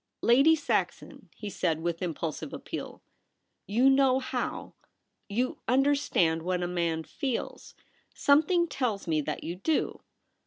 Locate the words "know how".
3.87-4.73